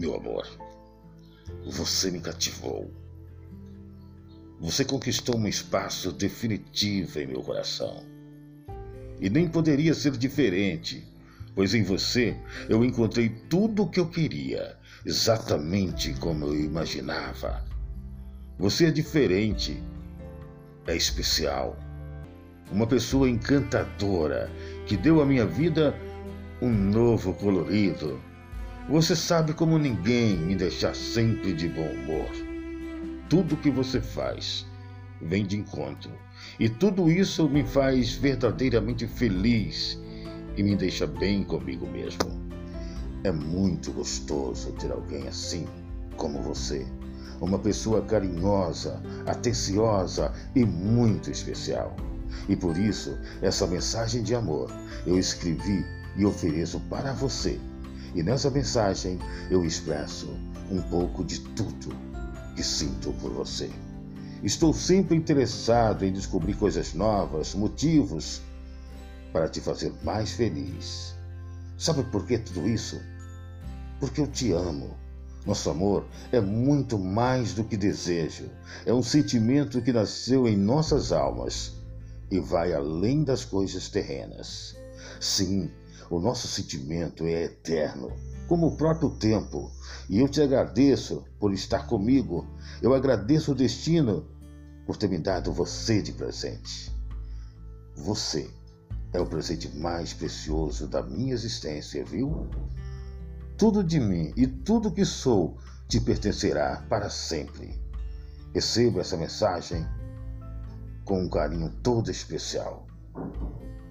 Meu 0.00 0.14
amor, 0.14 0.48
você 1.66 2.10
me 2.10 2.20
cativou. 2.20 2.90
Você 4.58 4.82
conquistou 4.82 5.36
um 5.36 5.46
espaço 5.46 6.10
definitivo 6.10 7.20
em 7.20 7.26
meu 7.26 7.42
coração. 7.42 8.02
E 9.20 9.28
nem 9.28 9.46
poderia 9.46 9.92
ser 9.92 10.12
diferente, 10.12 11.06
pois 11.54 11.74
em 11.74 11.82
você 11.82 12.34
eu 12.66 12.82
encontrei 12.82 13.28
tudo 13.28 13.82
o 13.82 13.90
que 13.90 14.00
eu 14.00 14.08
queria, 14.08 14.74
exatamente 15.04 16.14
como 16.14 16.46
eu 16.46 16.58
imaginava. 16.58 17.62
Você 18.58 18.86
é 18.86 18.90
diferente, 18.90 19.82
é 20.86 20.96
especial. 20.96 21.78
Uma 22.72 22.86
pessoa 22.86 23.28
encantadora 23.28 24.50
que 24.86 24.96
deu 24.96 25.20
à 25.20 25.26
minha 25.26 25.44
vida 25.44 25.94
um 26.62 26.70
novo 26.70 27.34
colorido. 27.34 28.29
Você 28.90 29.14
sabe 29.14 29.52
como 29.52 29.78
ninguém 29.78 30.36
me 30.36 30.56
deixar 30.56 30.96
sempre 30.96 31.52
de 31.52 31.68
bom 31.68 31.86
humor. 31.92 32.28
Tudo 33.28 33.56
que 33.56 33.70
você 33.70 34.00
faz 34.00 34.66
vem 35.22 35.46
de 35.46 35.56
encontro. 35.56 36.10
E 36.58 36.68
tudo 36.68 37.08
isso 37.08 37.48
me 37.48 37.62
faz 37.62 38.14
verdadeiramente 38.14 39.06
feliz 39.06 39.96
e 40.56 40.62
me 40.64 40.74
deixa 40.74 41.06
bem 41.06 41.44
comigo 41.44 41.86
mesmo. 41.86 42.18
É 43.22 43.30
muito 43.30 43.92
gostoso 43.92 44.72
ter 44.72 44.90
alguém 44.90 45.28
assim 45.28 45.68
como 46.16 46.42
você. 46.42 46.84
Uma 47.40 47.60
pessoa 47.60 48.02
carinhosa, 48.02 49.00
atenciosa 49.24 50.32
e 50.52 50.64
muito 50.64 51.30
especial. 51.30 51.94
E 52.48 52.56
por 52.56 52.76
isso, 52.76 53.16
essa 53.40 53.68
mensagem 53.68 54.24
de 54.24 54.34
amor 54.34 54.68
eu 55.06 55.16
escrevi 55.16 55.86
e 56.16 56.24
ofereço 56.24 56.80
para 56.90 57.12
você. 57.12 57.56
E 58.14 58.22
nessa 58.22 58.50
mensagem 58.50 59.18
eu 59.50 59.64
expresso 59.64 60.28
um 60.70 60.80
pouco 60.82 61.24
de 61.24 61.40
tudo 61.40 61.94
que 62.54 62.62
sinto 62.62 63.12
por 63.14 63.32
você. 63.32 63.70
Estou 64.42 64.72
sempre 64.72 65.16
interessado 65.16 66.04
em 66.04 66.12
descobrir 66.12 66.54
coisas 66.54 66.94
novas, 66.94 67.54
motivos 67.54 68.40
para 69.32 69.48
te 69.48 69.60
fazer 69.60 69.92
mais 70.02 70.32
feliz. 70.32 71.14
Sabe 71.76 72.02
por 72.04 72.26
que 72.26 72.38
tudo 72.38 72.66
isso? 72.68 73.00
Porque 73.98 74.20
eu 74.20 74.26
te 74.26 74.52
amo. 74.52 74.96
Nosso 75.46 75.70
amor 75.70 76.06
é 76.32 76.40
muito 76.40 76.98
mais 76.98 77.54
do 77.54 77.64
que 77.64 77.76
desejo. 77.76 78.50
É 78.84 78.92
um 78.92 79.02
sentimento 79.02 79.80
que 79.80 79.92
nasceu 79.92 80.46
em 80.46 80.56
nossas 80.56 81.12
almas 81.12 81.72
e 82.30 82.38
vai 82.38 82.72
além 82.72 83.24
das 83.24 83.44
coisas 83.44 83.88
terrenas. 83.88 84.76
Sim, 85.18 85.70
o 86.10 86.18
nosso 86.18 86.48
sentimento 86.48 87.24
é 87.24 87.44
eterno, 87.44 88.12
como 88.48 88.66
o 88.66 88.76
próprio 88.76 89.10
tempo. 89.10 89.70
E 90.08 90.18
eu 90.18 90.28
te 90.28 90.42
agradeço 90.42 91.24
por 91.38 91.54
estar 91.54 91.86
comigo. 91.86 92.44
Eu 92.82 92.92
agradeço 92.92 93.52
o 93.52 93.54
destino 93.54 94.26
por 94.84 94.96
ter 94.96 95.08
me 95.08 95.18
dado 95.18 95.52
você 95.52 96.02
de 96.02 96.12
presente. 96.12 96.92
Você 97.96 98.50
é 99.12 99.20
o 99.20 99.26
presente 99.26 99.68
mais 99.76 100.12
precioso 100.12 100.88
da 100.88 101.00
minha 101.00 101.32
existência, 101.32 102.04
viu? 102.04 102.48
Tudo 103.56 103.84
de 103.84 104.00
mim 104.00 104.32
e 104.36 104.48
tudo 104.48 104.90
que 104.90 105.04
sou 105.04 105.56
te 105.86 106.00
pertencerá 106.00 106.84
para 106.88 107.08
sempre. 107.08 107.80
Receba 108.52 109.00
essa 109.00 109.16
mensagem 109.16 109.86
com 111.04 111.22
um 111.22 111.28
carinho 111.28 111.70
todo 111.84 112.10
especial, 112.10 112.84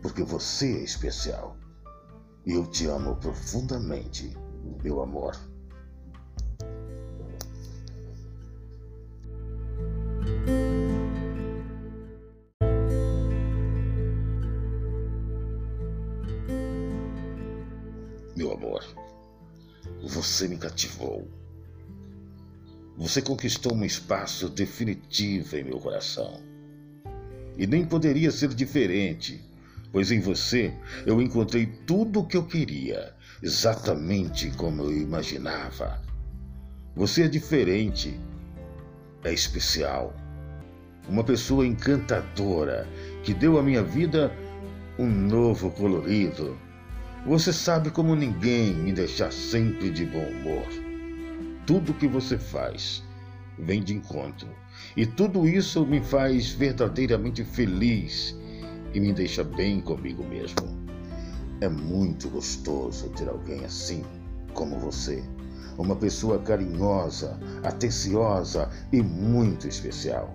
porque 0.00 0.22
você 0.22 0.78
é 0.78 0.84
especial. 0.84 1.56
Eu 2.46 2.66
te 2.66 2.84
amo 2.86 3.16
profundamente, 3.16 4.36
meu 4.82 5.00
amor. 5.00 5.34
Meu 18.36 18.52
amor, 18.52 18.84
você 20.02 20.46
me 20.46 20.58
cativou. 20.58 21.26
Você 22.98 23.22
conquistou 23.22 23.72
um 23.72 23.86
espaço 23.86 24.50
definitivo 24.50 25.56
em 25.56 25.64
meu 25.64 25.80
coração. 25.80 26.42
E 27.56 27.66
nem 27.66 27.86
poderia 27.86 28.30
ser 28.30 28.52
diferente 28.52 29.53
pois 29.94 30.10
em 30.10 30.18
você 30.18 30.74
eu 31.06 31.22
encontrei 31.22 31.66
tudo 31.86 32.18
o 32.18 32.26
que 32.26 32.36
eu 32.36 32.44
queria, 32.44 33.14
exatamente 33.40 34.50
como 34.56 34.82
eu 34.82 34.92
imaginava. 34.92 36.02
Você 36.96 37.22
é 37.22 37.28
diferente, 37.28 38.18
é 39.22 39.32
especial. 39.32 40.12
Uma 41.08 41.22
pessoa 41.22 41.64
encantadora 41.64 42.88
que 43.22 43.32
deu 43.32 43.56
à 43.56 43.62
minha 43.62 43.84
vida 43.84 44.32
um 44.98 45.06
novo 45.06 45.70
colorido. 45.70 46.58
Você 47.24 47.52
sabe 47.52 47.88
como 47.88 48.16
ninguém 48.16 48.74
me 48.74 48.92
deixar 48.92 49.32
sempre 49.32 49.90
de 49.90 50.04
bom 50.06 50.26
humor. 50.26 50.66
Tudo 51.66 51.94
que 51.94 52.08
você 52.08 52.36
faz 52.36 53.04
vem 53.56 53.80
de 53.80 53.94
encontro. 53.94 54.48
E 54.96 55.06
tudo 55.06 55.46
isso 55.46 55.86
me 55.86 56.00
faz 56.00 56.50
verdadeiramente 56.50 57.44
feliz 57.44 58.36
e 58.94 59.00
me 59.00 59.12
deixa 59.12 59.42
bem 59.42 59.80
comigo 59.80 60.24
mesmo. 60.24 60.84
É 61.60 61.68
muito 61.68 62.28
gostoso 62.30 63.08
ter 63.10 63.28
alguém 63.28 63.64
assim 63.64 64.04
como 64.54 64.78
você. 64.78 65.22
Uma 65.76 65.96
pessoa 65.96 66.38
carinhosa, 66.38 67.38
atenciosa 67.64 68.70
e 68.92 69.02
muito 69.02 69.66
especial. 69.66 70.32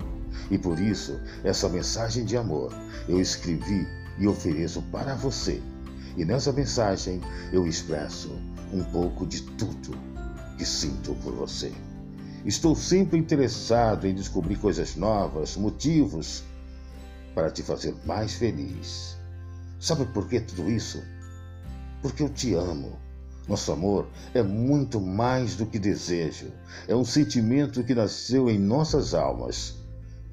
E 0.51 0.57
por 0.57 0.77
isso, 0.79 1.17
essa 1.43 1.69
mensagem 1.69 2.25
de 2.25 2.35
amor 2.35 2.73
eu 3.07 3.19
escrevi 3.19 3.87
e 4.17 4.27
ofereço 4.27 4.81
para 4.91 5.15
você. 5.15 5.61
E 6.17 6.25
nessa 6.25 6.51
mensagem 6.51 7.21
eu 7.53 7.65
expresso 7.65 8.29
um 8.73 8.83
pouco 8.83 9.25
de 9.25 9.41
tudo 9.41 9.97
que 10.57 10.65
sinto 10.65 11.15
por 11.23 11.33
você. 11.33 11.71
Estou 12.45 12.75
sempre 12.75 13.17
interessado 13.17 14.05
em 14.05 14.13
descobrir 14.13 14.57
coisas 14.57 14.95
novas, 14.95 15.55
motivos 15.55 16.43
para 17.39 17.49
te 17.49 17.63
fazer 17.63 17.95
mais 18.05 18.33
feliz. 18.33 19.15
Sabe 19.79 20.05
por 20.07 20.27
que 20.27 20.41
tudo 20.41 20.69
isso? 20.69 21.01
Porque 22.01 22.21
eu 22.21 22.27
te 22.27 22.53
amo. 22.53 22.99
Nosso 23.47 23.71
amor 23.71 24.09
é 24.33 24.43
muito 24.43 24.99
mais 24.99 25.55
do 25.55 25.65
que 25.65 25.79
desejo. 25.79 26.51
É 26.85 26.93
um 26.93 27.05
sentimento 27.05 27.81
que 27.81 27.95
nasceu 27.95 28.49
em 28.49 28.59
nossas 28.59 29.13
almas 29.13 29.75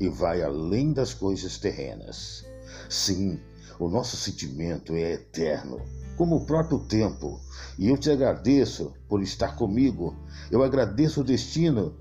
e 0.00 0.09
vai 0.09 0.43
além 0.43 0.93
das 0.93 1.15
coisas 1.15 1.59
terrenas. 1.59 2.44
Sim, 2.91 3.38
o 3.78 3.88
nosso 3.88 4.17
sentimento 4.17 4.93
é 4.93 5.12
eterno, 5.12 5.81
como 6.17 6.37
o 6.37 6.44
próprio 6.44 6.81
tempo. 6.81 7.41
E 7.78 7.88
eu 7.88 7.97
te 7.97 8.11
agradeço 8.11 8.93
por 9.09 9.23
estar 9.23 9.55
comigo. 9.55 10.12
Eu 10.50 10.61
agradeço 10.65 11.21
o 11.21 11.25
destino 11.25 11.94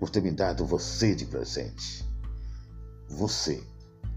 por 0.00 0.10
ter 0.10 0.20
me 0.20 0.32
dado 0.32 0.66
você 0.66 1.14
de 1.14 1.24
presente. 1.24 2.04
Você 3.08 3.62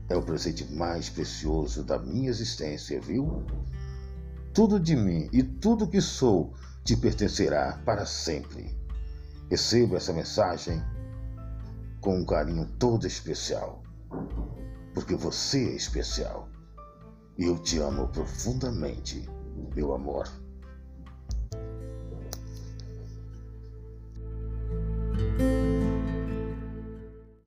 é 0.09 0.15
o 0.15 0.21
presente 0.21 0.71
mais 0.73 1.09
precioso 1.09 1.83
da 1.83 1.97
minha 1.97 2.29
existência, 2.29 2.99
viu? 2.99 3.43
Tudo 4.53 4.79
de 4.79 4.95
mim 4.95 5.29
e 5.31 5.41
tudo 5.41 5.87
que 5.87 6.01
sou 6.01 6.53
te 6.83 6.95
pertencerá 6.95 7.81
para 7.85 8.05
sempre. 8.05 8.77
Receba 9.49 9.97
essa 9.97 10.13
mensagem 10.13 10.81
com 12.01 12.19
um 12.19 12.25
carinho 12.25 12.65
todo 12.77 13.07
especial, 13.07 13.81
porque 14.93 15.15
você 15.15 15.69
é 15.69 15.75
especial 15.75 16.49
e 17.37 17.45
eu 17.45 17.57
te 17.57 17.79
amo 17.79 18.07
profundamente, 18.09 19.27
meu 19.75 19.93
amor. 19.93 20.27